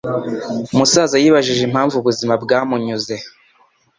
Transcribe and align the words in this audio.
Umusaza 0.73 1.15
yibajije 1.23 1.61
impamvu 1.65 1.95
ubuzima 1.97 2.33
bwamunyuze 2.43 3.15